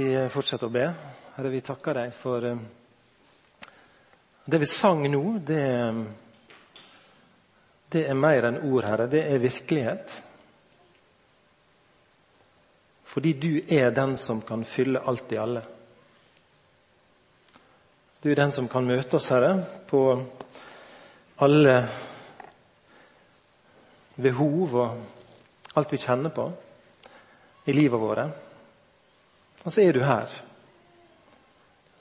[0.00, 0.84] Vi fortsetter å be.
[1.34, 2.60] Herre, vi takker deg for eh,
[4.48, 5.20] det vi sang nå.
[5.44, 5.64] Det,
[7.92, 9.10] det er mer enn ord, Herre.
[9.12, 10.16] Det er virkelighet.
[13.12, 15.66] Fordi du er den som kan fylle alt i alle.
[18.24, 19.56] Du er den som kan møte oss, Herre,
[19.90, 20.04] på
[21.44, 21.80] alle
[24.16, 26.52] behov og alt vi kjenner på
[27.68, 28.46] i livet vårt.
[29.64, 30.30] Og så er du her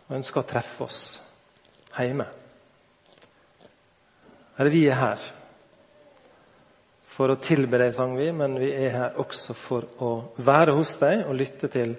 [0.08, 1.02] og ønsker å treffe oss
[2.00, 2.26] hjemme.
[4.60, 5.26] Eller vi er her
[7.10, 10.96] for å tilbe deg, sang vi, men vi er her også for å være hos
[11.02, 11.98] deg og lytte til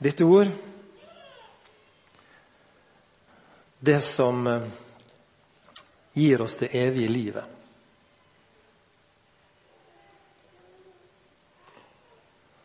[0.00, 0.48] ditt ord.
[3.84, 4.66] Det som eh,
[6.16, 7.50] gir oss det evige livet.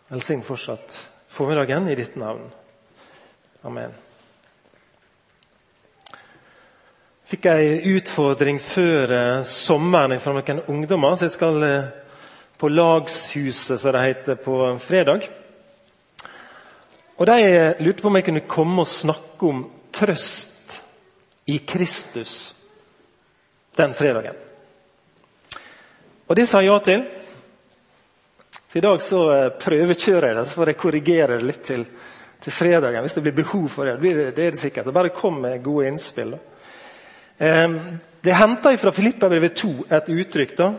[0.10, 0.96] Velsign fortsatt
[1.30, 2.50] formiddagen i ditt navn.
[3.64, 3.94] Amen.
[7.30, 11.90] Fikk ei utfordring før eh, sommeren fra noen ungdommer, så jeg skal eh,
[12.60, 15.30] på Lagshuset, som det heter, på fredag.
[17.20, 17.40] Og De
[17.84, 20.80] lurte på om jeg kunne komme og snakke om trøst
[21.52, 22.56] i Kristus
[23.78, 24.36] den fredagen.
[26.28, 27.06] Og det sa jeg ja til.
[28.72, 31.88] Så I dag så eh, prøvekjører jeg det, så får jeg korrigere det litt til,
[32.38, 33.02] til fredagen.
[33.02, 33.96] Hvis det blir behov for det.
[34.04, 34.92] Det, er det er det sikkert.
[34.94, 36.36] Bare kom med gode innspill.
[37.38, 37.80] Eh,
[38.22, 40.54] det er henta fra Filippabrevet 2 et uttrykk.
[40.60, 40.70] da.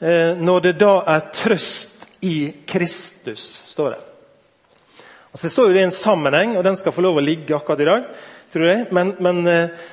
[0.00, 4.00] Eh, når det da er trøst i Kristus, står det.
[5.34, 7.52] Og så står jo det i en sammenheng, og den skal få lov å ligge
[7.56, 8.08] akkurat i dag.
[8.52, 8.86] tror jeg.
[8.96, 9.86] Men, men eh,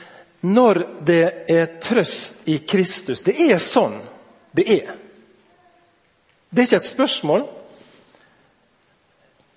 [0.47, 3.99] når det er trøst i Kristus Det er sånn
[4.55, 5.00] det er.
[6.51, 7.43] Det er ikke et spørsmål,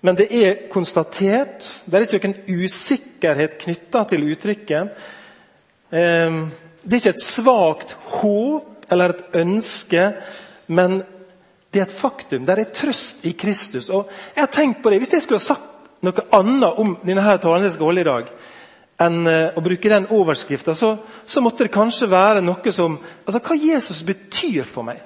[0.05, 1.65] men det er konstatert.
[1.85, 5.01] Det er ikke noen usikkerhet knytta til uttrykket.
[5.91, 6.39] Ehm,
[6.83, 10.05] det er ikke et svakt håp eller et ønske,
[10.67, 11.01] men
[11.73, 12.45] det er et faktum.
[12.45, 13.89] Det er trøst i Kristus.
[13.89, 15.63] Og jeg har tenkt på det, Hvis jeg skulle ha sagt
[16.01, 18.29] noe annet om denne talen jeg skal holde i dag,
[19.01, 23.41] enn eh, å bruke den overskrifta, så, så, måtte det kanskje være noe som altså
[23.43, 25.01] Hva Jesus betyr for meg.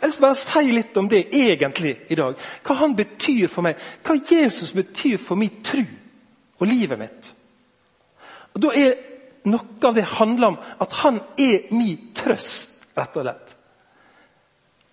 [0.00, 2.36] Jeg har lyst til bare si litt om det egentlig i dag.
[2.64, 3.80] Hva han betyr for meg.
[4.00, 5.82] Hva Jesus betyr for min tro
[6.56, 7.32] og livet mitt.
[8.54, 8.94] Og Da er
[9.44, 13.52] noe av det handler om at han er min trøst, rett og slett.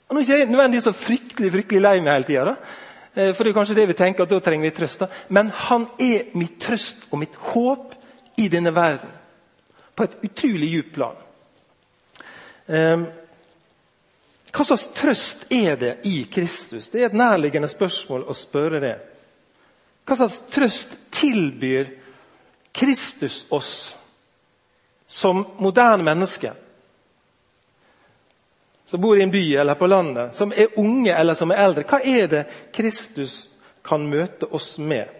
[0.10, 2.44] Og Nå er ikke nødvendigvis så fryktelig fryktelig lei meg hele tida.
[2.46, 3.34] da.
[3.34, 5.00] for det er kanskje det vi tenker at da trenger vi trøst.
[5.00, 5.08] Da.
[5.30, 7.96] Men han er mitt trøst og mitt håp
[8.38, 9.10] i denne verden.
[9.96, 11.16] På et utrolig djupt plan.
[12.68, 13.08] Um,
[14.52, 16.90] hva slags trøst er det i Kristus?
[16.90, 18.96] Det er et nærliggende spørsmål å spørre det.
[20.08, 21.90] Hva slags trøst tilbyr
[22.72, 23.74] Kristus oss
[25.08, 26.56] som moderne mennesker?
[28.88, 31.84] Som bor i en by eller på landet, som er unge eller som er eldre.
[31.84, 32.44] Hva er det
[32.76, 33.50] Kristus
[33.84, 35.12] kan møte oss med?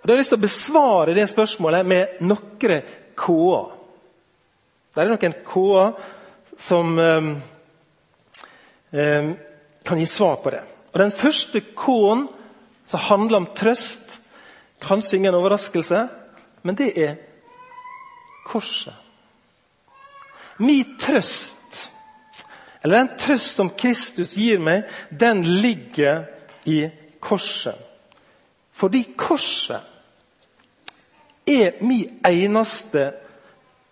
[0.00, 2.82] Og da har jeg lyst til å besvare det spørsmålet med noen
[3.20, 3.70] K-er.
[4.90, 5.94] Det er noen K-er
[6.60, 7.49] som um, eh,
[8.90, 10.62] kan gi svar på det.
[10.92, 12.28] Og Den første K-en
[12.84, 14.18] som handler om trøst,
[14.82, 16.08] kanskje ingen overraskelse,
[16.62, 17.14] men det er
[18.46, 18.94] korset.
[20.58, 21.90] Min trøst,
[22.82, 26.24] eller den trøst som Kristus gir meg, den ligger
[26.66, 26.88] i
[27.20, 27.78] korset.
[28.72, 29.80] Fordi korset
[31.46, 33.10] er min eneste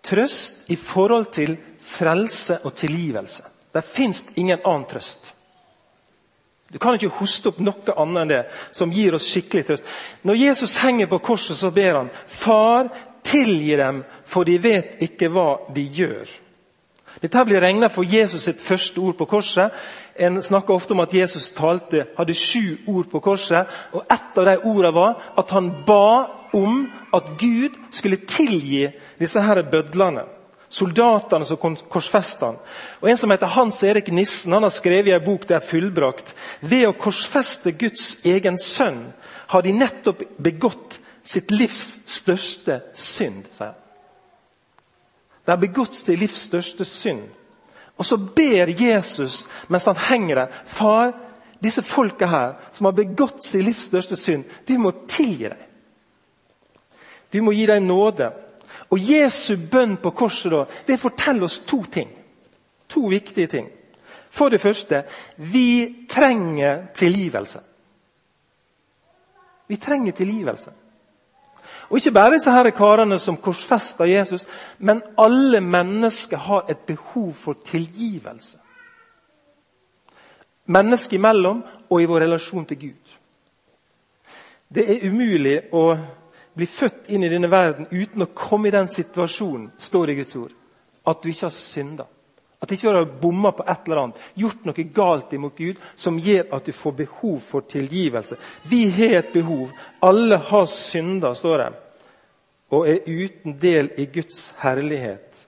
[0.03, 3.43] trøst i forhold til frelse og tilgivelse.
[3.73, 5.33] Det fins ingen annen trøst.
[6.69, 8.41] Du kan ikke hoste opp noe annet enn det
[8.77, 9.87] som gir oss skikkelig trøst.
[10.21, 12.91] Når Jesus henger på korset, så ber han Far,
[13.25, 16.29] tilgi dem, for de vet ikke hva de gjør.
[17.19, 19.73] Dette blir regna for Jesus sitt første ord på korset.
[20.15, 23.67] En snakker ofte om at Jesus talte, hadde sju ord på korset.
[23.91, 28.87] og Et av de ordene var at han ba om at Gud skulle tilgi
[29.19, 30.25] disse her bødlene
[30.69, 31.57] soldatene som
[31.89, 32.59] korsfesta han.
[33.01, 35.65] Og En som heter Hans Erik Nissen han har skrevet i en bok det er
[35.65, 36.33] fullbrakt.
[36.61, 39.07] Ved å korsfeste Guds egen sønn
[39.49, 43.45] har de nettopp begått sitt livs største synd.
[43.53, 43.75] sier han.
[45.45, 47.23] De har begått sitt livs største synd.
[47.97, 51.13] Og så ber Jesus mens han henger der Far,
[51.59, 55.65] disse folka her som har begått sitt livs største synd, du må tilgi dem.
[57.33, 58.31] Du må gi dem nåde.
[58.89, 62.09] Og Jesu bønn på korset da, det forteller oss to ting.
[62.89, 63.69] To viktige ting.
[64.29, 65.03] For det første
[65.37, 67.59] vi trenger tilgivelse.
[69.67, 70.71] Vi trenger tilgivelse.
[71.89, 74.45] Og Ikke bare disse her karene som korsfester Jesus,
[74.77, 78.57] men alle mennesker har et behov for tilgivelse.
[80.65, 83.15] Mennesker imellom og i vår relasjon til Gud.
[84.69, 85.97] Det er umulig å
[86.53, 90.21] bli født inn i denne verden uten å komme i den situasjonen, står det i
[90.21, 90.55] Guds ord,
[91.05, 92.07] at du ikke har synda.
[92.59, 96.17] At ikke du har bomma på et eller annet, gjort noe galt imot Gud som
[96.19, 98.35] gjør at du får behov for tilgivelse.
[98.67, 99.69] Vi har et behov.
[100.03, 101.69] Alle har synda, står det,
[102.75, 105.45] og er uten del i Guds herlighet.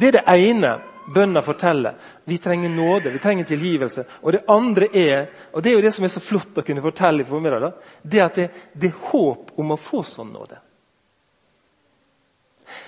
[0.00, 0.78] Det er det ene
[1.12, 1.98] bønna forteller.
[2.30, 4.04] Vi trenger nåde, vi trenger tilgivelse.
[4.22, 6.84] Og det andre er, og det er jo det som er så flott å kunne
[6.84, 7.72] fortelle i formiddag,
[8.06, 8.44] det at det,
[8.78, 10.60] det er håp om å få sånn nåde.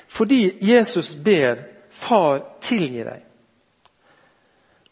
[0.07, 3.27] Fordi Jesus ber 'Far, tilgi deg'.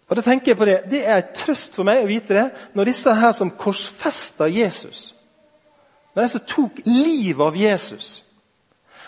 [0.09, 2.51] Og da tenker jeg på Det det er en trøst for meg å vite det
[2.75, 5.15] når disse her som korsfesta Jesus,
[6.15, 8.25] når de som tok livet av Jesus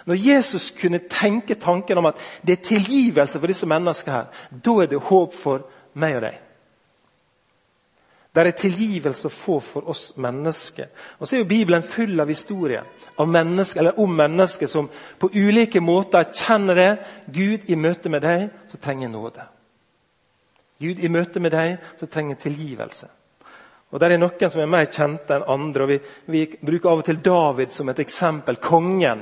[0.06, 4.78] når Jesus kunne tenke tanken om at det er tilgivelse for disse menneskene, her, da
[4.82, 6.40] er det håp for meg og deg.
[8.32, 10.88] Det er tilgivelse å få for oss mennesker.
[11.20, 12.86] Og så er jo Bibelen full av historier
[13.20, 14.88] mennesker, om mennesker som
[15.20, 16.92] på ulike måter kjenner det.
[17.26, 19.44] Gud, i møte med deg så trenger nåde.
[20.80, 23.10] Gud, i møte med deg så trenger tilgivelse.
[23.92, 25.82] Og Der er noen som er mer kjente enn andre.
[25.82, 28.56] og vi, vi bruker av og til David som et eksempel.
[28.56, 29.20] Kongen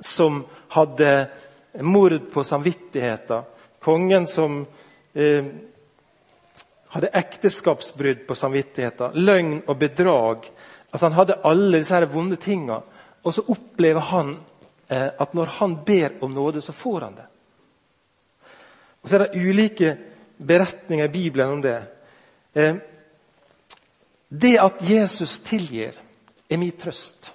[0.00, 1.28] som hadde
[1.80, 3.42] mord på samvittigheten.
[3.80, 4.66] Kongen som
[5.14, 5.44] eh,
[6.88, 9.14] hadde ekteskapsbrudd på samvittigheten.
[9.14, 10.50] Løgn og bedrag.
[10.90, 12.80] Altså Han hadde alle disse her vonde tinga.
[13.22, 14.36] Og så opplever han
[14.88, 17.26] eh, at når han ber om nåde, så får han det.
[19.02, 19.96] Og Så er det ulike
[20.36, 21.82] beretninger i Bibelen om det.
[22.54, 22.76] Eh,
[24.28, 25.92] det at Jesus tilgir,
[26.50, 27.32] er min trøst.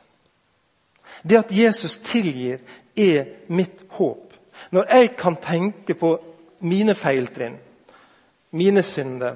[1.24, 2.60] Det at Jesus tilgir,
[2.98, 4.34] er mitt håp.
[4.72, 6.12] Når jeg kan tenke på
[6.68, 7.56] mine feiltrinn,
[8.52, 9.36] mine synder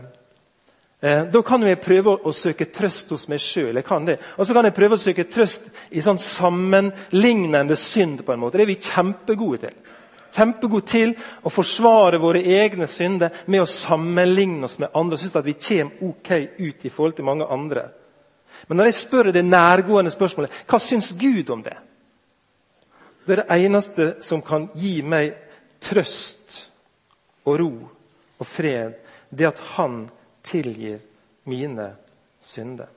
[1.02, 3.80] eh, Da kan jeg prøve å, søke trøst hos meg sjøl.
[3.80, 8.26] Og så kan jeg prøve å søke trøst i sånn sammenlignende synd.
[8.26, 8.58] på en måte.
[8.58, 9.78] Det er vi kjempegode til.
[10.36, 15.36] Kjempegode til å forsvare våre egne synder med å sammenligne oss med andre og synes
[15.40, 17.88] at vi kommer ok ut i forhold til mange andre.
[18.68, 21.76] Men når jeg spør det nærgående spørsmålet hva syns Gud om det,
[23.26, 25.34] det er det eneste som kan gi meg
[25.82, 26.60] trøst
[27.46, 27.72] og ro
[28.40, 28.98] og fred,
[29.30, 30.06] det at Han
[30.46, 31.00] tilgir
[31.50, 31.96] mine
[32.42, 32.90] synder.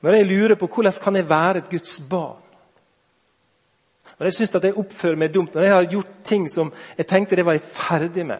[0.00, 2.42] Når jeg lurer på hvordan kan jeg være et Guds barn
[4.18, 7.06] Når jeg syns at jeg oppfører meg dumt, når jeg har gjort ting som jeg
[7.06, 8.38] tenkte det var jeg ferdig med,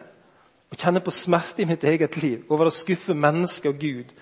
[0.71, 4.13] og kjenner på smerte i mitt eget liv over å skuffe mennesker og Gud,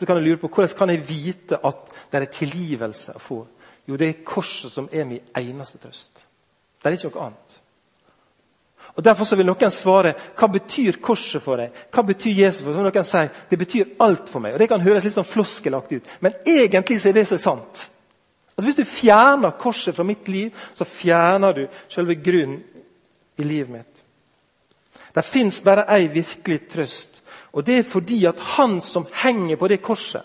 [0.00, 3.40] så kan jeg lure på hvordan kan jeg vite at det er tilgivelse å få.
[3.84, 6.22] Jo, det er korset som er min eneste trøst.
[6.80, 7.58] Det er ikke noe annet.
[8.96, 11.76] Og Derfor vil noen svare hva betyr korset for deg?
[11.92, 12.80] Hva betyr Jesus for deg?
[12.80, 14.56] Så noen sier det betyr alt for meg.
[14.56, 17.86] Og Det kan høres litt sånn floskelaktig ut, men egentlig så er det så sant.
[18.56, 22.62] Altså Hvis du fjerner korset fra mitt liv, så fjerner du selve grunnen
[23.36, 24.02] i livet mitt.
[25.14, 27.19] Det fins bare ei virkelig trøst,
[27.50, 30.22] og det er fordi at han som henger på det korset,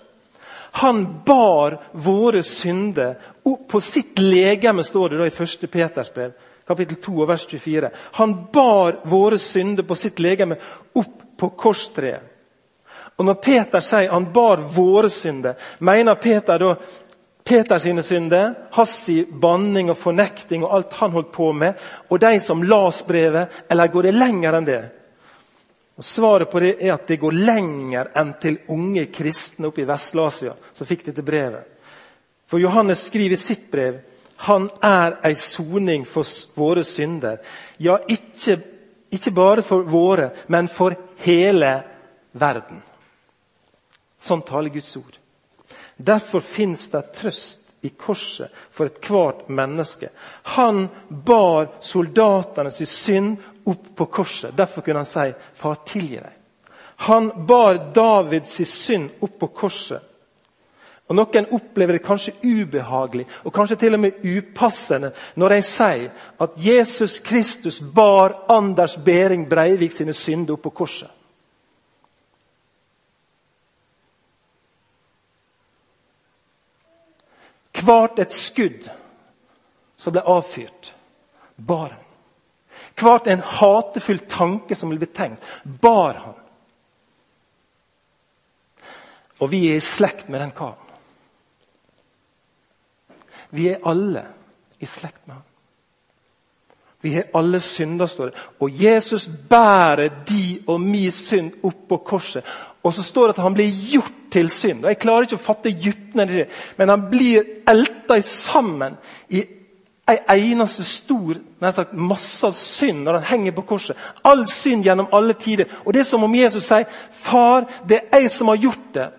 [0.75, 3.15] han bar våre synder
[3.48, 5.70] opp på sitt legeme, står det da i 1.
[5.72, 6.34] Peters brev,
[6.67, 7.91] kapittel 2, vers 24.
[8.20, 10.58] Han bar våre synder på sitt legeme
[11.00, 12.32] opp på korstreet.
[13.15, 16.74] Og Når Peter sier han bar våre synder, mener Peter da
[17.46, 21.79] Peters synder, hans banning og fornekting og alt han holdt på med,
[22.10, 24.82] og de som las brevet, eller går det lenger enn det?
[25.95, 29.87] Og Svaret på det er at det går lenger enn til unge kristne oppe i
[29.87, 31.63] Vest-Asia som fikk dette brevet.
[32.51, 34.01] For Johannes skriver i sitt brev
[34.37, 36.27] han er ei soning for
[36.59, 37.37] våre synder.
[37.79, 38.57] Ja, ikke,
[39.15, 41.71] ikke bare for våre, men for hele
[42.35, 42.81] verden.
[44.19, 45.15] Sånn taler Guds ord.
[45.95, 50.09] Derfor fins det trøst i korset for ethvert menneske.
[50.57, 54.57] Han bar soldatenes synd opp på korset.
[54.57, 56.41] Derfor kunne han si, 'Far, tilgi deg'.
[56.95, 60.01] Han bar Davids synd opp på korset.
[61.07, 66.07] Og Noen opplever det kanskje ubehagelig og kanskje til og med upassende når de sier
[66.41, 71.12] at Jesus Kristus bar Anders Behring Breivik sine synder opp på korset.
[77.86, 78.88] Hvert et skudd
[80.00, 80.89] som ble avfyrt,
[81.57, 82.04] bar han.
[82.95, 86.37] Hvert en hatefull tanke som ble betenkt, bar han.
[89.43, 90.79] Og vi er i slekt med den karen.
[93.55, 94.23] Vi er alle
[94.79, 95.43] i slekt med han.
[97.05, 98.43] Vi har alle synder, står det.
[98.59, 102.47] Og Jesus bærer de og mi synd opp på korset.
[102.83, 104.83] Og så står det at han blir gjort til synd.
[104.83, 106.47] Og Jeg klarer ikke å fatte dypene i det,
[106.77, 108.97] men han blir elta sammen
[109.29, 109.43] i
[110.07, 111.38] en eneste stor
[111.71, 113.97] sagt, masse av synd når han henger på korset.
[114.21, 115.65] All synd gjennom alle tider.
[115.85, 119.12] Og Det er som om Jesus sier, 'Far, det er jeg som har gjort det.'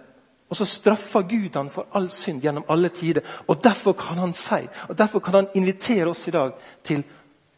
[0.50, 3.20] Og så straffer Gud han for all synd gjennom alle tider.
[3.48, 6.52] Og Derfor kan han si, og derfor kan han invitere oss i dag
[6.84, 7.04] til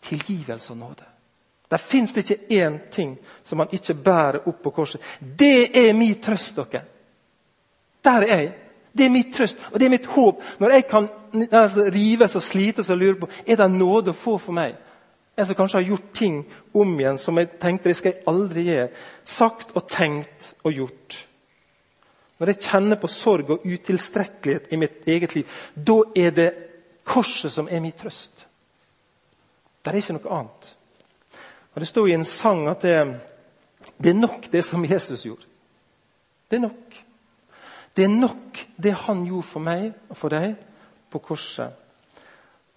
[0.03, 1.05] tilgivelse og nåde.
[1.71, 5.01] Der fins det ikke én ting som han ikke bærer opp på korset.
[5.39, 6.83] Det er min trøst, dere.
[8.05, 8.55] Der er jeg.
[8.99, 10.43] Det er mitt trøst og det er mitt håp.
[10.59, 11.09] Når jeg kan
[11.95, 14.77] rives og slites og lure på er det nåde å få for meg.
[15.39, 16.39] Jeg som kanskje har gjort ting
[16.75, 18.89] om igjen som jeg tenkte det skal jeg aldri gjøre.
[19.25, 21.19] Sagt og tenkt og gjort.
[22.39, 26.49] Når jeg kjenner på sorg og utilstrekkelighet i mitt eget liv, da er det
[27.07, 28.47] korset som er min trøst.
[29.83, 30.75] Det er ikke noe annet.
[31.75, 32.97] Og Det står i en sang at det,
[33.99, 35.47] det er nok det som Jesus gjorde.
[36.51, 36.99] Det er nok.
[37.97, 40.55] Det er nok det han gjorde for meg og for deg
[41.11, 41.73] på korset.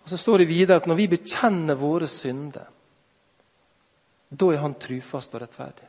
[0.03, 2.65] Og Så står det videre at når vi bekjenner våre synder,
[4.31, 5.87] da er han trufast og rettferdig.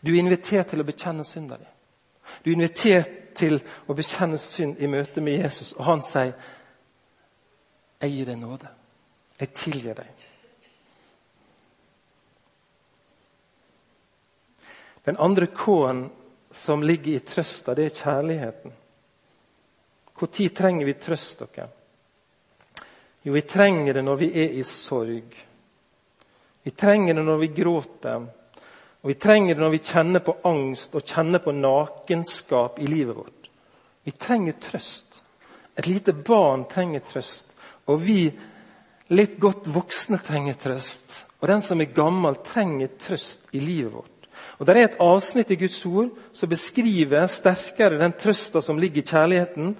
[0.00, 1.68] Du er invitert til å bekjenne synda di.
[2.44, 6.32] Du er invitert til å bekjenne synd i møte med Jesus, og han sier,
[8.00, 8.68] 'Jeg gir deg nåde.
[9.40, 10.26] Jeg tilgir deg.'
[15.06, 16.10] Den andre K-en
[16.56, 18.72] som ligger i trøsta, det er kjærligheten.
[20.16, 21.68] Når trenger vi trøst, dere?
[23.26, 25.36] Jo, vi trenger det når vi er i sorg.
[26.62, 28.26] Vi trenger det når vi gråter.
[29.02, 33.18] Og vi trenger det når vi kjenner på angst og kjenner på nakenskap i livet
[33.18, 33.50] vårt.
[34.06, 35.22] Vi trenger trøst.
[35.76, 37.52] Et lite barn trenger trøst.
[37.90, 38.30] Og vi
[39.12, 41.22] litt godt voksne trenger trøst.
[41.42, 44.15] Og den som er gammel, trenger trøst i livet vårt.
[44.58, 49.02] Og Det er et avsnitt i Guds ord som beskriver sterkere den trøsta som ligger
[49.02, 49.74] i kjærligheten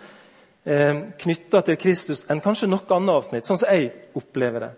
[0.66, 4.73] eh, knytta til Kristus, enn kanskje noe annet avsnitt, sånn som jeg opplever det.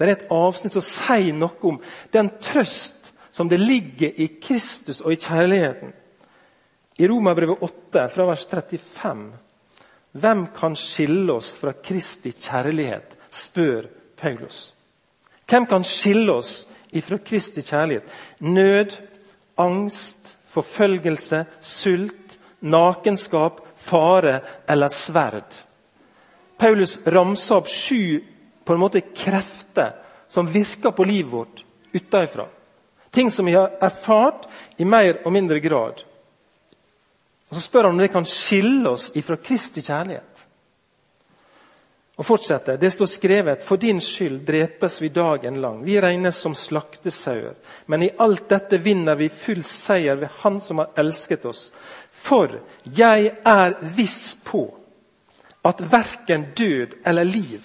[0.00, 1.78] Det er et avsnitt som sier noe om
[2.12, 5.92] den trøst som det ligger i Kristus og i kjærligheten.
[7.00, 9.22] I Romerbrevet 8, fra vers 35.
[10.20, 13.86] Hvem kan skille oss fra Kristi kjærlighet, spør
[14.18, 14.72] Paulus.
[15.48, 18.08] Hvem kan skille oss ifra Kristi kjærlighet?
[18.40, 18.96] Nød,
[19.60, 25.54] angst, forfølgelse, sult, nakenskap, fare eller sverd.
[26.60, 28.20] Paulus ramser opp sju
[28.64, 29.94] på en måte krefter
[30.28, 32.46] som virker på livet vårt utenfra.
[33.10, 34.46] Ting som vi har erfart
[34.78, 36.04] i mer og mindre grad.
[37.50, 40.29] Og Så spør han om det kan skille oss ifra Kristi kjærlighet.
[42.20, 42.76] Og fortsetter.
[42.76, 45.80] Det står skrevet For din skyld drepes vi dagen lang.
[45.84, 47.54] Vi regnes som slaktesauer.
[47.86, 51.70] Men i alt dette vinner vi full seier ved Han som har elsket oss.
[52.12, 54.66] For jeg er viss på
[55.64, 57.60] at verken død eller liv,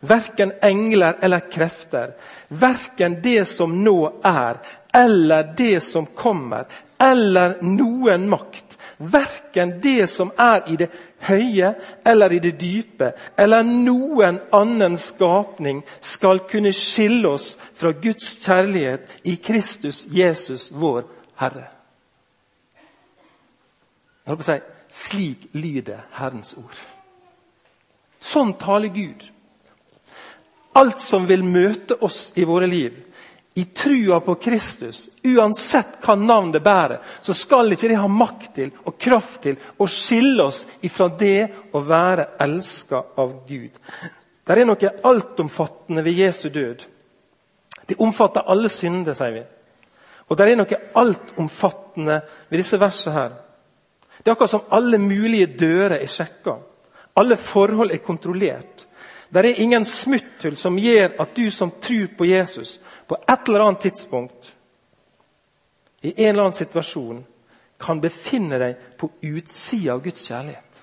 [0.00, 2.12] verken engler eller krefter,
[2.48, 4.60] verken det som nå er,
[4.94, 6.64] eller det som kommer,
[7.00, 8.63] eller noen makt,
[8.98, 10.90] verken det som er i det
[11.24, 11.74] høye
[12.06, 19.08] eller i det dype, eller noen annen skapning skal kunne skille oss fra Guds kjærlighet
[19.24, 21.04] i Kristus Jesus, vår
[21.40, 21.68] Herre.
[24.24, 24.60] Jeg holdt på å si,
[24.94, 26.76] Slik lyder Herrens ord.
[28.22, 29.24] Sånn taler Gud.
[30.78, 32.94] Alt som vil møte oss i våre liv,
[33.54, 38.48] i trua på Kristus, uansett hva navn det bærer, så skal ikke det ha makt
[38.56, 43.78] til og kraft til å skille oss ifra det å være elska av Gud.
[44.44, 46.82] Det er noe altomfattende ved Jesu død.
[47.86, 49.44] Det omfatter alle synder, sier vi.
[50.28, 52.20] Og det er noe altomfattende
[52.50, 53.32] ved disse versene her.
[54.18, 56.56] Det er akkurat som alle mulige dører er sjekka.
[57.20, 58.86] Alle forhold er kontrollert.
[59.28, 62.78] Det er ingen smutthull som gjør at du som tror på Jesus,
[63.08, 64.52] på et eller annet tidspunkt
[66.04, 67.22] i en eller annen situasjon
[67.80, 70.82] kan befinne deg på utsida av Guds kjærlighet.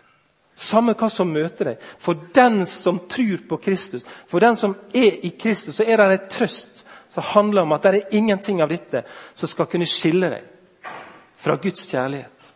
[0.58, 1.84] Samme hva som møter deg.
[2.02, 6.08] For den som tror på Kristus, for den som er i Kristus, så er det
[6.18, 9.04] en trøst som handler om at det er ingenting av dette
[9.38, 10.90] som skal kunne skille deg
[11.42, 12.50] fra Guds kjærlighet.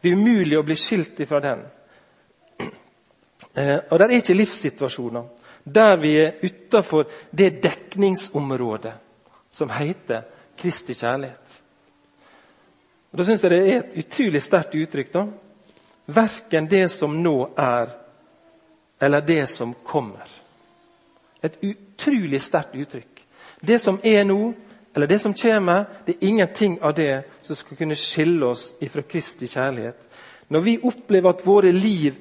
[0.00, 1.64] Det er umulig å bli skilt ifra den.
[3.56, 5.24] Eh, og Det er ikke livssituasjoner
[5.66, 8.92] der vi er utafor det dekningsområdet
[9.50, 10.22] som heter
[10.56, 11.56] Kristi kjærlighet.
[13.12, 15.12] Og Da syns jeg det er et utrolig sterkt uttrykk.
[15.12, 15.26] da.
[16.06, 17.88] Verken det som nå er,
[19.00, 20.28] eller det som kommer.
[21.42, 23.22] Et utrolig sterkt uttrykk.
[23.60, 24.54] Det som er nå,
[24.94, 29.02] eller det som kommer, det er ingenting av det som skal kunne skille oss fra
[29.02, 29.96] Kristi kjærlighet.
[30.48, 32.14] Når vi opplever at våre liv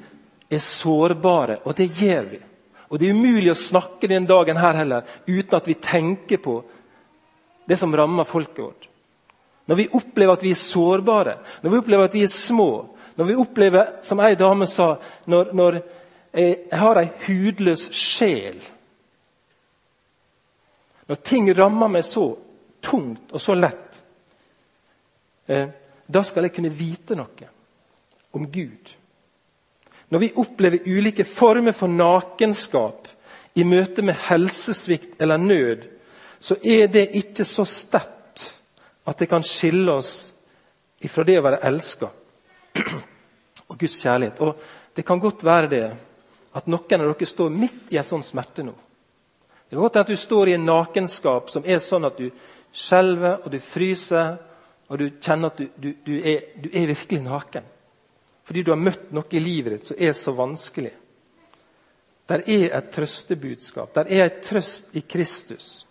[0.50, 2.42] er sårbare, og det gjør vi
[2.90, 6.60] Og det er umulig å snakke den dagen her heller uten at vi tenker på
[7.66, 8.88] det som rammer folket vårt.
[9.66, 12.86] Når vi opplever at vi er sårbare, når vi opplever at vi er små,
[13.16, 15.80] når vi opplever, som ei dame sa, når, når
[16.36, 18.60] jeg har ei hudløs sjel
[21.06, 22.24] Når ting rammer meg så
[22.82, 24.00] tungt og så lett,
[25.46, 25.68] eh,
[26.08, 27.50] da skal jeg kunne vite noe
[28.34, 28.90] om Gud.
[30.16, 33.10] Når vi opplever ulike former for nakenskap
[33.60, 35.82] i møte med helsesvikt eller nød,
[36.40, 38.46] så er det ikke så sterkt
[39.04, 40.14] at det kan skille oss
[41.04, 42.08] ifra det å være elska
[43.68, 44.40] og Guds kjærlighet.
[44.40, 44.56] Og
[44.96, 45.84] Det kan godt være det
[46.56, 48.72] at noen av dere står midt i en sånn smerte nå.
[48.72, 52.30] Det kan godt være at du står i en nakenskap som er sånn at du
[52.72, 54.38] skjelver og du fryser,
[54.88, 57.75] og du kjenner at du, du, du, er, du er virkelig naken.
[58.46, 60.94] Fordi du har møtt noe i livet ditt som er så vanskelig.
[62.30, 63.94] Der er et trøstebudskap.
[63.96, 65.86] Der er et trøst i Kristus.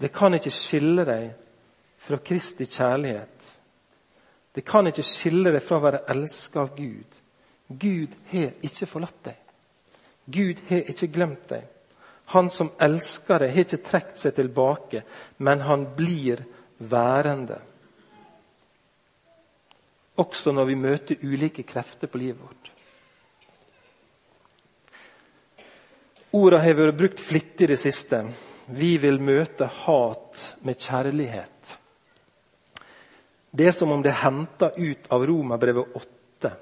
[0.00, 1.30] Det kan ikke skille deg
[2.00, 3.50] fra Kristi kjærlighet.
[4.54, 7.18] Det kan ikke skille deg fra å være elska av Gud.
[7.70, 9.36] Gud har ikke forlatt deg.
[10.30, 11.66] Gud har ikke glemt deg.
[12.34, 15.02] Han som elsker deg, har ikke trukket seg tilbake,
[15.38, 16.42] men han blir
[16.78, 17.58] værende.
[20.20, 22.70] Også når vi møter ulike krefter på livet vårt.
[26.36, 28.22] Orda har vært brukt flittig i det siste.
[28.70, 31.76] Vi vil møte hat med kjærlighet.
[33.50, 36.52] Det er som om det er henta ut av Romerbrevet 8,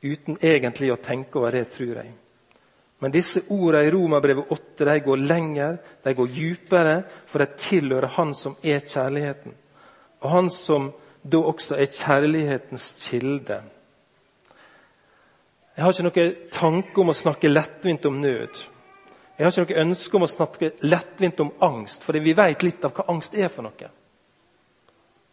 [0.00, 2.14] uten egentlig å tenke over det, tror jeg.
[3.04, 6.96] Men disse ordene i Romerbrevet 8 de går lenger, de går dypere,
[7.28, 9.52] for de tilhører Han som er kjærligheten.
[10.24, 10.88] Og Han som
[11.32, 13.60] da også er kjærlighetens kilde.
[15.76, 18.62] Jeg har ikke noen tanke om å snakke lettvint om nød.
[19.38, 22.84] Jeg har ikke noe ønske om å snakke lettvint om angst, for vi vet litt
[22.84, 23.90] av hva angst er for noe.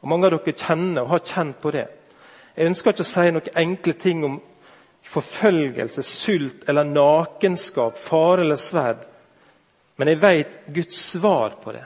[0.03, 1.87] Og Mange av dere kjenner og har kjent på det.
[2.55, 4.37] Jeg ønsker ikke å si noen enkle ting om
[5.05, 9.01] forfølgelse, sult eller nakenskap, fare eller sverd.
[9.97, 11.83] Men jeg vet Guds svar på det.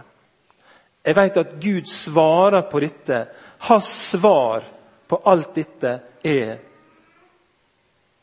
[1.06, 3.22] Jeg vet at Gud svarer på dette.
[3.68, 4.64] Hans svar
[5.08, 5.92] på alt dette
[6.24, 6.58] er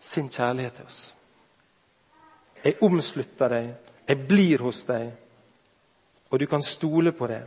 [0.01, 1.01] sin kjærlighet til oss.
[2.65, 3.69] Jeg omslutter deg,
[4.09, 5.11] jeg blir hos deg,
[6.31, 7.43] og du kan stole på det.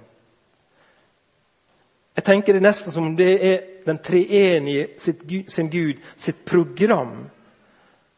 [2.15, 7.29] Jeg tenker Det nesten som om det er den treenige sin Gud sitt program.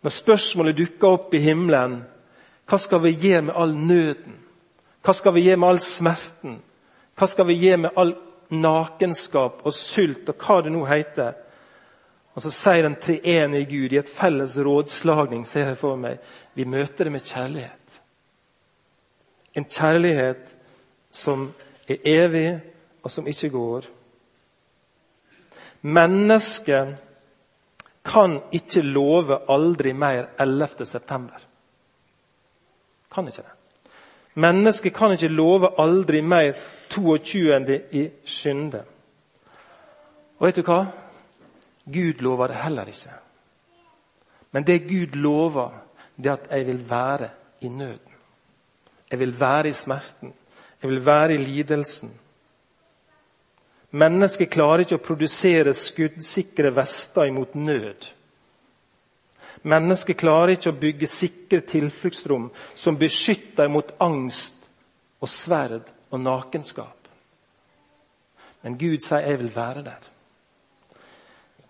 [0.01, 2.01] Når spørsmålet dukker opp i himmelen
[2.71, 4.35] hva skal vi gjøre med all nøden?
[5.03, 6.53] Hva skal vi gjøre med all smerten?
[7.19, 8.13] Hva skal vi gjøre med all
[8.51, 11.33] nakenskap og sult og hva det nå heter?
[12.35, 16.19] Og Så sier den treenige Gud i et felles rådslagning ser jeg for meg,
[16.55, 17.99] vi møter det med kjærlighet.
[19.55, 20.45] En kjærlighet
[21.11, 21.49] som
[21.89, 22.61] er evig,
[23.03, 23.85] og som ikke går.
[25.81, 26.95] Mennesket
[28.05, 30.85] kan ikke love aldri mer 11.
[30.85, 31.41] september.
[33.11, 33.91] Kan ikke det.
[34.33, 36.53] Mennesket kan ikke love aldri mer
[36.91, 37.81] 22.
[37.91, 38.83] i skynde.
[40.39, 40.85] Og vet du hva?
[41.85, 43.13] Gud lover det heller ikke.
[44.51, 45.71] Men det Gud lover,
[46.17, 47.29] det er at jeg vil være
[47.61, 48.15] i nøden.
[49.11, 50.33] Jeg vil være i smerten.
[50.81, 52.11] Jeg vil være i lidelsen.
[53.91, 58.07] Mennesket klarer ikke å produsere skuddsikre vester imot nød.
[59.67, 64.63] Mennesket klarer ikke å bygge sikre tilfluktsrom som beskytter mot angst
[65.21, 66.97] og sverd og nakenskap.
[68.63, 70.07] Men Gud sier 'jeg vil være der'.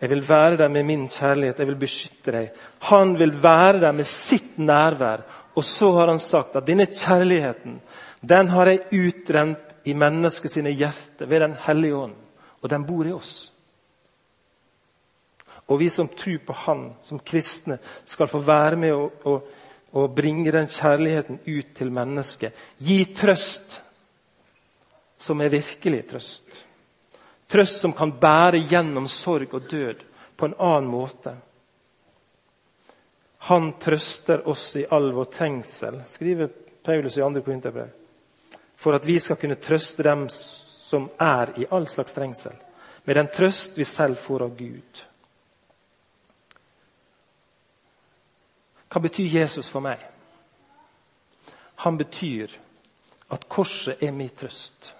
[0.01, 1.59] Jeg vil være der med min kjærlighet.
[1.59, 2.51] Jeg vil beskytte deg.
[2.79, 5.21] Han vil være der med sitt nærvær
[5.55, 7.79] og så har han sagt at denne kjærligheten
[8.21, 12.13] den har jeg utrent i menneskets hjerter ved Den hellige ånd.
[12.61, 13.51] Og den bor i oss.
[15.67, 19.47] Og vi som tror på Han som kristne, skal få være med og, og,
[19.93, 22.53] og bringe den kjærligheten ut til mennesket.
[22.77, 23.81] Gi trøst
[25.21, 26.63] som er virkelig trøst.
[27.51, 30.01] Trøst som kan bære gjennom sorg og død
[30.37, 31.35] på en annen måte.
[33.51, 36.49] Han trøster oss i all vår trengsel, skriver
[36.83, 37.41] Paulus i 2.
[37.41, 37.89] Korinterbrev.
[38.75, 42.55] For at vi skal kunne trøste dem som er i all slags trengsel,
[43.05, 45.03] med den trøst vi selv får av Gud.
[48.91, 50.01] Hva betyr Jesus for meg?
[51.85, 52.57] Han betyr
[53.31, 54.91] at korset er min trøst.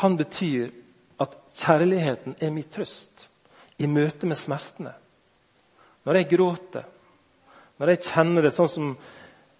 [0.00, 0.70] Han betyr
[1.20, 3.26] at kjærligheten er min trøst
[3.80, 4.92] i møte med smertene.
[6.04, 6.84] Når jeg gråter,
[7.78, 8.92] når jeg kjenner det sånn som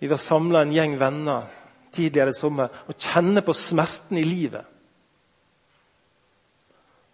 [0.00, 1.48] vi var samla en gjeng venner
[1.92, 4.76] tidligere i sommer, og kjenner på smerten i livet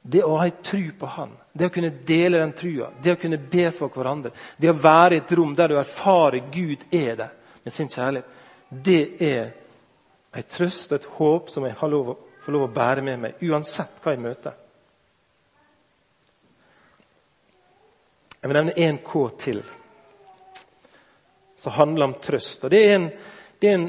[0.06, 3.18] Det å ha ei tru på Han, det å kunne dele den trua, det å
[3.18, 7.16] kunne be for hverandre, det å være i et rom der du erfarer Gud er
[7.18, 7.32] der
[7.64, 8.28] med sin kjærlighet,
[8.70, 9.50] det er
[10.36, 12.14] ei trøst og et håp som jeg har lov,
[12.46, 14.52] får lov å bære med meg, uansett hva jeg møter.
[18.38, 19.58] Jeg vil nevne én K til,
[21.58, 22.62] som handler om trøst.
[22.62, 23.08] Og Det er, en,
[23.58, 23.88] det er en,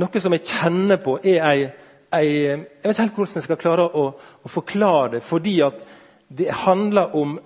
[0.00, 1.66] noe som jeg kjenner på er ei,
[2.16, 5.22] ei, Jeg vet ikke helt hvordan jeg skal klare å, å forklare det.
[5.28, 5.84] Fordi at
[6.32, 7.36] det handler om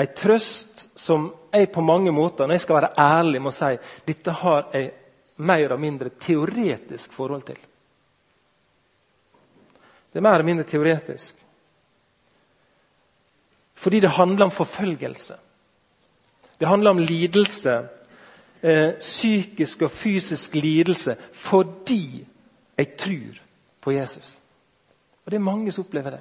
[0.00, 3.74] ei trøst som jeg på mange måter, når jeg skal være ærlig, må si
[4.08, 4.90] dette har jeg
[5.44, 7.60] mer eller mindre teoretisk forhold til.
[10.14, 11.34] Det er mer eller mindre teoretisk.
[13.74, 15.34] Fordi det handler om forfølgelse.
[16.60, 17.88] Det handler om lidelse.
[18.62, 22.26] Eh, psykisk og fysisk lidelse fordi
[22.78, 23.40] jeg tror
[23.80, 24.38] på Jesus.
[25.24, 26.20] Og Det er mange som opplever det.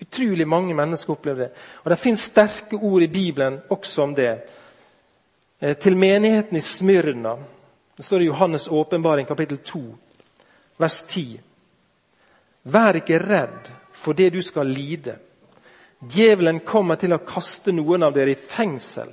[0.00, 1.50] Utrolig mange mennesker opplever det.
[1.84, 4.40] Og Det finnes sterke ord i Bibelen også om det.
[5.60, 7.36] Eh, til menigheten i Smyrna
[7.96, 9.80] det står i Johannes' åpenbaring, kapittel 2,
[10.76, 11.40] vers 10.
[12.62, 13.70] Vær ikke redd
[14.02, 15.16] for det du skal lide.
[16.02, 19.10] Djevelen kommer til å kaste noen av dere i fengsel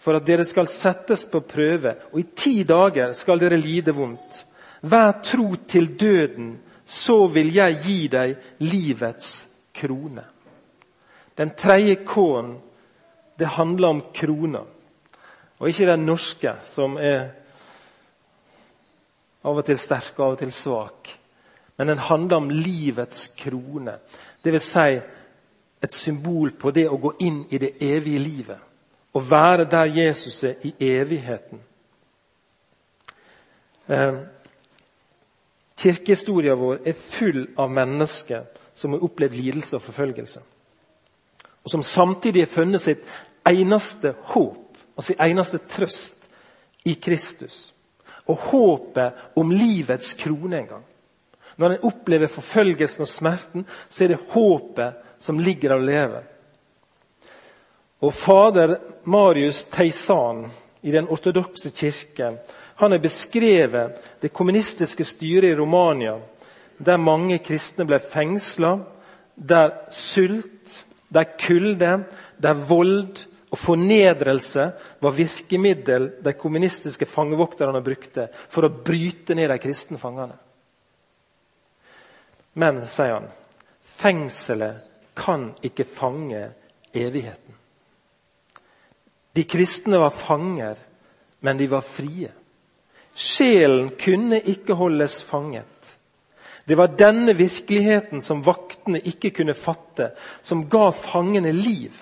[0.00, 4.44] for at dere skal settes på prøve, og i ti dager skal dere lide vondt.
[4.86, 6.52] Vær tro til døden,
[6.84, 9.30] så vil jeg gi deg livets
[9.74, 10.22] krone.
[11.36, 12.54] Den tredje K-en,
[13.36, 14.62] det handler om krona.
[15.58, 17.26] Og ikke den norske, som er
[19.46, 21.10] av og til sterk og av og til svak.
[21.76, 23.98] Men den handler om livets krone.
[24.44, 24.62] Dvs.
[24.62, 25.00] Si
[25.84, 28.62] et symbol på det å gå inn i det evige livet.
[29.12, 31.60] Å være der Jesus er i evigheten.
[33.88, 34.18] Eh,
[35.76, 40.40] Kirkehistorien vår er full av mennesker som har opplevd lidelse og forfølgelse.
[41.64, 43.04] Og som samtidig har funnet sitt
[43.46, 46.28] eneste håp og sin eneste trøst
[46.84, 47.74] i Kristus
[48.26, 50.84] og håpet om livets krone en gang.
[51.56, 56.24] Når en opplever forfølgelsen og smerten, så er det håpet som ligger der og lever.
[58.04, 58.76] Og Fader
[59.08, 60.44] Marius Teisan
[60.82, 62.36] i den ortodokse kirken
[62.76, 66.18] han har beskrevet det kommunistiske styret i Romania,
[66.76, 68.74] der mange kristne ble fengsla,
[69.32, 71.92] der sult, der kulde,
[72.36, 74.66] der vold og fornedrelse
[75.00, 80.36] var virkemiddel de kommunistiske fangevokterne brukte for å bryte ned de kristne fangene.
[82.56, 83.28] Men, sier han,
[84.00, 84.84] fengselet
[85.16, 86.48] kan ikke fange
[86.96, 87.54] evigheten.
[89.36, 90.80] De kristne var fanger,
[91.44, 92.32] men de var frie.
[93.16, 95.96] Sjelen kunne ikke holdes fanget.
[96.64, 100.10] Det var denne virkeligheten som vaktene ikke kunne fatte,
[100.42, 101.94] som ga fangene liv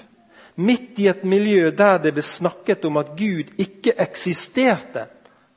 [0.55, 5.09] midt i et miljø der det ble snakket om at Gud ikke eksisterte.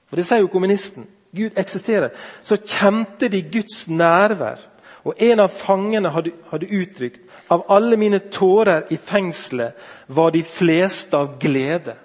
[0.09, 1.05] For det sier jo kommunisten.
[1.35, 2.15] Gud eksisterer.
[2.41, 4.61] Så kjente de Guds nærvær.
[5.07, 7.21] Og en av fangene hadde, hadde uttrykt
[7.53, 9.77] av alle mine tårer i fengselet
[10.11, 11.95] var de fleste av glede.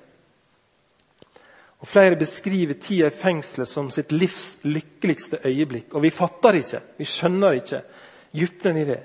[1.82, 5.96] Og Flere beskriver tida i fengselet som sitt livs lykkeligste øyeblikk.
[5.96, 7.82] Og vi fatter ikke, vi skjønner ikke
[8.30, 9.00] dypnen i det.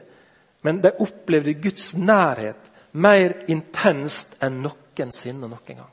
[0.62, 5.90] Men de opplevde Guds nærhet mer intenst enn noensinne noen gang.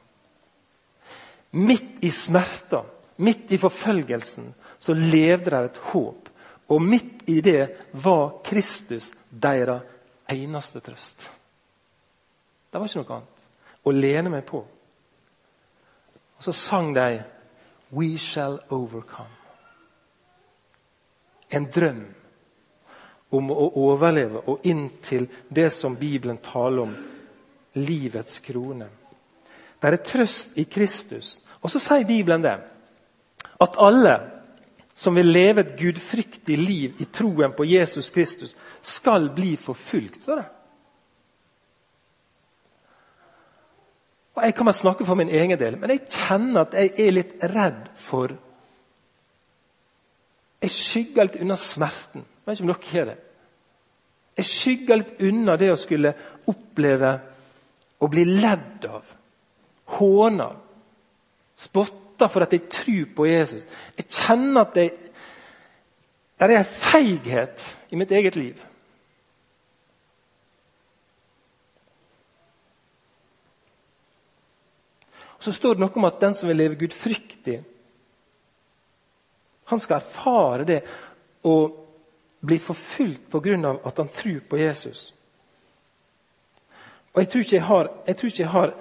[1.55, 2.85] Midt i smerter,
[3.17, 6.24] midt i forfølgelsen, så levde de et håp.
[6.69, 9.83] Og midt i det var Kristus deres
[10.29, 11.29] eneste trøst.
[12.71, 13.45] Det var ikke noe annet
[13.85, 14.65] å lene meg på.
[16.37, 17.23] Og så sang de
[17.93, 19.41] 'We Shall Overcome'.
[21.51, 22.15] En drøm
[23.31, 26.97] om å overleve og inn til det som Bibelen taler om
[27.75, 28.89] livets krone.
[29.81, 31.43] Det er trøst i Kristus.
[31.61, 32.59] Og så sier Bibelen det.
[33.61, 34.34] At alle
[34.95, 40.23] som vil leve et gudfryktig liv i troen på Jesus Kristus, skal bli forfulgt.
[40.23, 40.47] Så det.
[44.35, 47.15] Og Jeg kan bare snakke for min egen del, men jeg kjenner at jeg er
[47.15, 48.35] litt redd for
[50.65, 52.23] Jeg skygger litt unna smerten.
[52.25, 53.17] Jeg vet ikke om dere har det.
[54.39, 56.15] Jeg skygger litt unna det å skulle
[56.49, 57.11] oppleve
[58.01, 59.03] å bli ledd av,
[59.99, 60.49] håna,
[61.55, 63.67] Spotta for at jeg tror på Jesus.
[63.97, 64.91] Jeg kjenner at det,
[66.39, 68.59] er en feighet i mitt eget liv.
[75.39, 77.59] Så står det noe om at den som vil leve gudfryktig,
[79.65, 80.81] han skal erfare det
[81.45, 81.81] og
[82.45, 83.77] bli forfulgt pga.
[83.85, 85.15] at han tror på Jesus.
[87.15, 88.75] Og Jeg tror jeg har, jeg ikke jeg har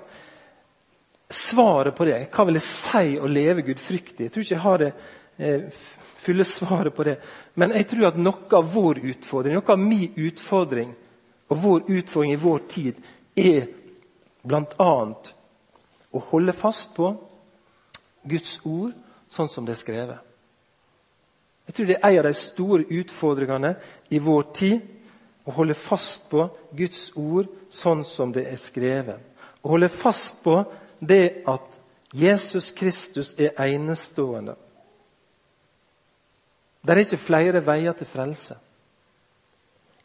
[1.34, 2.20] svaret på det.
[2.34, 4.28] Hva vil det si å leve gudfryktig?
[4.28, 4.92] Jeg tror ikke jeg har det
[5.38, 5.84] eh,
[6.24, 7.18] fulle svaret på det.
[7.60, 10.94] Men jeg tror at noe av vår utfordring, noe av min utfordring
[11.52, 13.00] og vår utfordring i vår tid
[13.38, 13.68] er
[14.44, 14.94] bl.a.
[16.14, 17.12] å holde fast på
[18.30, 18.94] Guds ord
[19.32, 20.30] sånn som det er skrevet.
[21.68, 23.76] Jeg tror det er en av de store utfordringene
[24.12, 24.82] i vår tid
[25.48, 29.20] å holde fast på Guds ord sånn som det er skrevet.
[29.64, 30.58] Å holde fast på
[31.10, 31.80] det at
[32.14, 34.56] Jesus Kristus er enestående.
[36.82, 38.56] Det er ikke flere veier til frelse.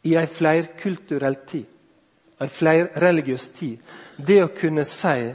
[0.03, 1.65] I ei flerkulturell tid,
[2.41, 3.77] ei flerreligiøs tid.
[4.15, 5.33] Det å kunne si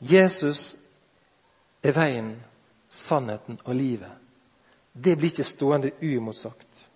[0.00, 0.76] Jesus
[1.84, 2.32] er veien,
[2.88, 4.12] sannheten og livet,
[4.92, 6.86] det blir ikke stående uimotsagt.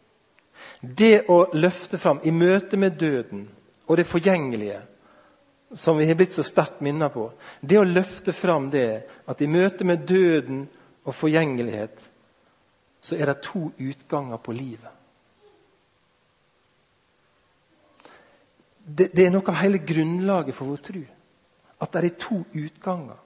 [0.80, 3.46] Det å løfte fram i møte med døden
[3.86, 4.80] og det forgjengelige,
[5.74, 9.50] som vi har blitt så sterkt minnet på Det å løfte fram det at i
[9.50, 10.68] møte med døden
[11.04, 11.98] og forgjengelighet,
[13.00, 14.90] så er det to utganger på livet.
[18.84, 21.04] Det, det er noe av hele grunnlaget for vår tro.
[21.80, 23.20] At det er to utganger.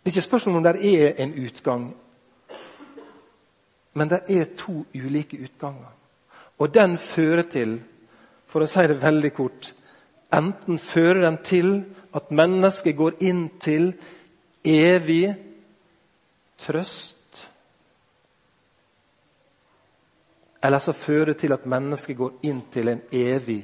[0.00, 1.86] Det er ikke spørsmål om det er en utgang
[3.96, 5.92] men det er to ulike utganger.
[6.58, 7.78] Og den fører til,
[8.46, 9.70] for å si det veldig kort
[10.34, 11.84] Enten fører den til
[12.14, 13.92] at mennesket går inn til
[14.66, 15.36] evig
[16.58, 17.48] trøst.
[20.64, 23.60] Eller så fører det til at mennesket går inn til en evig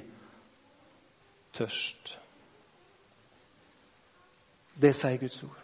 [1.53, 2.18] tørst.
[4.83, 5.62] Det sier Guds ord.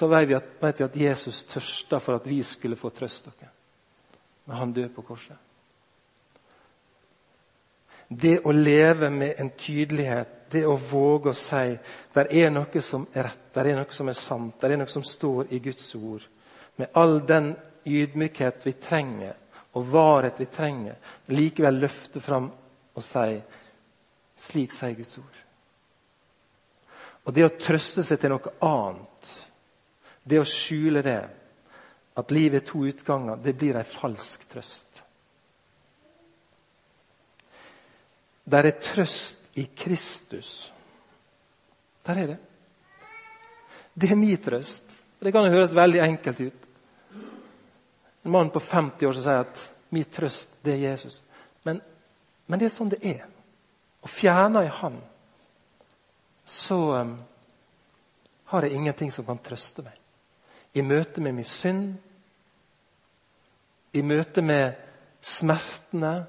[0.00, 3.26] så vet vi, at, vet vi at Jesus tørsta for at vi skulle få trøst
[3.26, 3.50] dere.
[4.46, 5.36] Men han døde på korset.
[8.10, 11.76] Det å leve med en tydelighet, det å våge å si
[12.14, 14.90] det er noe som er rett, det er noe som er sant, det er noe
[14.90, 16.24] som står i Guds ord.
[16.76, 17.52] Med all den
[17.86, 19.36] ydmykhet vi trenger,
[19.78, 20.96] og varhet vi trenger,
[21.30, 23.38] likevel løfte fram og si
[24.40, 25.38] slik sier Guds ord.
[27.28, 29.30] Og det å trøste seg til noe annet
[30.26, 31.20] det å skjule det,
[32.18, 34.89] at livet er to utganger, det blir ei falsk trøst.
[38.50, 40.72] Der er trøst i Kristus.
[42.06, 42.38] Der er det.
[43.94, 44.90] Det er min trøst.
[45.20, 46.66] Det kan høres veldig enkelt ut.
[48.24, 51.22] En mann på 50 år som sier at 'min trøst, det er Jesus'.
[51.64, 51.80] Men,
[52.46, 53.26] men det er sånn det er.
[54.02, 55.00] Og fjerner jeg Han,
[56.44, 57.18] så um,
[58.44, 60.00] har jeg ingenting som kan trøste meg
[60.74, 61.94] i møte med min synd,
[63.92, 64.72] i møte med
[65.20, 66.26] smertene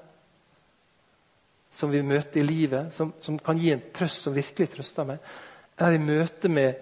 [1.72, 5.22] som vi møter i livet, som, som kan gi en trøst som virkelig trøster meg,
[5.78, 6.74] eller i møte med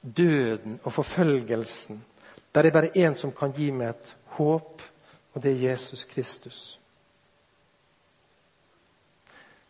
[0.00, 2.00] døden og forfølgelsen,
[2.54, 4.82] der det er bare én som kan gi meg et håp,
[5.34, 6.78] og det er Jesus Kristus.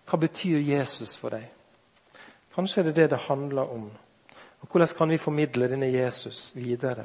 [0.07, 1.49] Hva betyr Jesus for deg?
[2.55, 3.91] Kanskje er det det det handler om.
[4.61, 7.05] Og Hvordan kan vi formidle denne Jesus videre?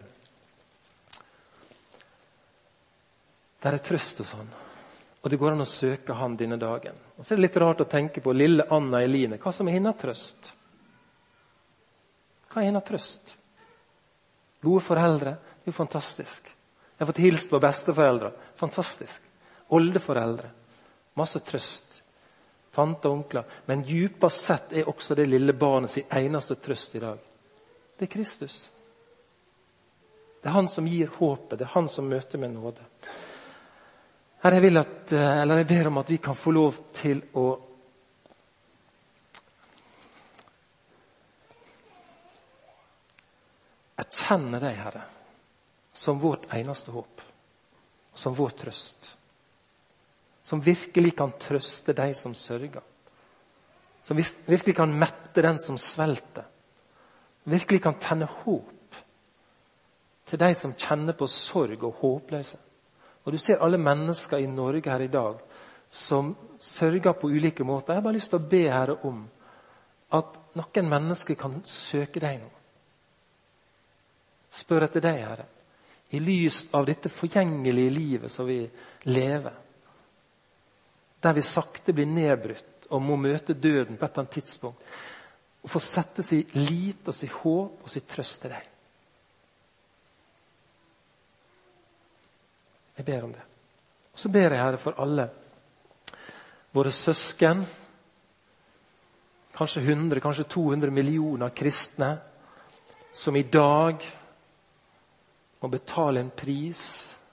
[3.61, 4.47] Det er trøst hos han,
[5.21, 6.95] og det går an å søke han denne dagen.
[7.21, 9.37] Og Så er det litt rart å tenke på lille Anna Eline.
[9.37, 10.51] Hva som er hennes trøst?
[12.49, 13.35] Hva er hennes trøst?
[14.65, 15.37] Gode foreldre.
[15.61, 16.49] Det er jo fantastisk.
[16.49, 18.31] Jeg har fått hilst på besteforeldre.
[18.57, 19.21] Fantastisk.
[19.77, 20.49] Oldeforeldre.
[21.21, 22.01] Masse trøst.
[22.73, 23.59] Tante og onkler.
[23.69, 27.27] Men djupest sett er også det lille barnet sin eneste trøst i dag
[28.01, 28.71] det er Kristus.
[30.41, 32.81] Det er han som gir håpet, det er han som møter med nåde.
[34.41, 37.21] Herre, jeg, vil at, eh, eller jeg ber om at vi kan få lov til
[37.37, 37.47] å
[44.01, 45.03] erkjenne deg, Herre,
[45.93, 47.21] som vårt eneste håp.
[48.13, 49.11] Som vår trøst.
[50.41, 52.81] Som virkelig kan trøste de som sørger.
[54.01, 56.49] Som virkelig kan mette den som svelter
[57.43, 58.97] virkelig kan tenne håp
[60.29, 62.57] til de som kjenner på sorg og håpløse.
[63.25, 65.39] Og Du ser alle mennesker i Norge her i dag
[65.91, 67.93] som sørger på ulike måter.
[67.93, 69.25] Jeg har bare lyst til å be Herre om
[70.15, 72.49] at noen mennesker kan søke deg nå.
[74.51, 75.45] Spør etter deg, Herre,
[76.11, 78.63] i lys av dette forgjengelige livet som vi
[79.07, 79.53] lever.
[81.21, 84.91] Der vi sakte blir nedbrutt og må møte døden på et eller annet tidspunkt.
[85.61, 88.70] Og få sette sin lit og sin håp og sin trøst til deg.
[93.01, 93.43] Jeg ber om det.
[94.13, 95.23] Og så ber jeg, Herre, for alle
[96.71, 97.63] våre søsken
[99.55, 102.11] kanskje 100, kanskje 200 millioner kristne
[103.11, 104.05] som i dag
[105.61, 106.83] må betale en pris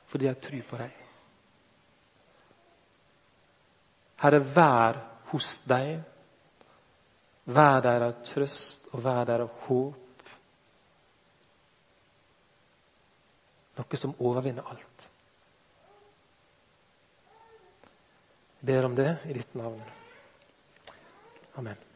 [0.09, 0.97] fordi de tror på deg.
[4.25, 5.05] Herre, vær
[5.35, 5.99] hos deg.
[7.45, 10.29] Vær deres trøst og vær deres håp.
[13.79, 14.88] Noe som overvinner alt.
[18.59, 19.79] Jeg ber om det i ditt navn.
[21.55, 21.88] Amen.